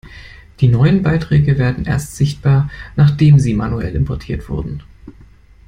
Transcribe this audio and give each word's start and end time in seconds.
Die 0.61 0.67
neuen 0.67 1.03
Beiträge 1.03 1.59
werden 1.59 1.85
erst 1.85 2.15
sichtbar, 2.15 2.71
nachdem 2.95 3.37
sie 3.37 3.53
manuell 3.53 3.93
importiert 3.95 4.49
wurden. 4.49 4.81